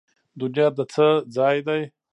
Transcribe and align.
دنیا 0.41 0.67
د 0.77 0.79
څه 0.93 1.07
ځای 1.35 1.57
دی؟ 1.67 1.81